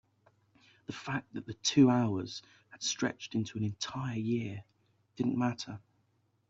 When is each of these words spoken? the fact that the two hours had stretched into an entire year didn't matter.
the 0.87 0.93
fact 0.93 1.31
that 1.35 1.45
the 1.45 1.53
two 1.53 1.87
hours 1.87 2.41
had 2.69 2.81
stretched 2.81 3.35
into 3.35 3.59
an 3.59 3.63
entire 3.63 4.15
year 4.17 4.63
didn't 5.15 5.37
matter. 5.37 5.79